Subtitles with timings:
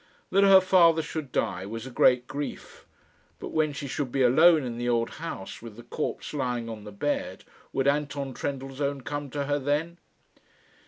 [0.31, 2.87] That her father should die was a great grief.
[3.37, 6.85] But when she should be alone in the old house, with the corpse lying on
[6.85, 9.99] the bed, would Anton Trendellsohn come to her then?